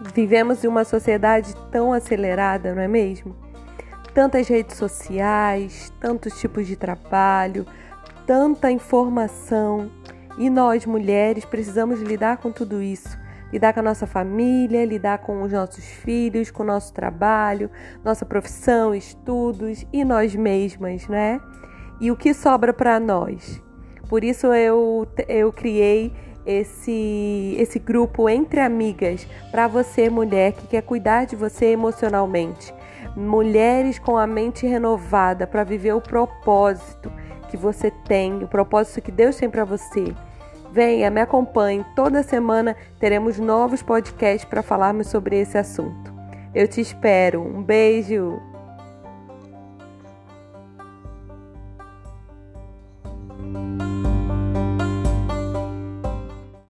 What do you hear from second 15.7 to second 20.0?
filhos, com o nosso trabalho, nossa profissão, estudos